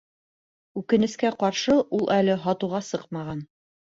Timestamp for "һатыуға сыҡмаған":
2.47-3.45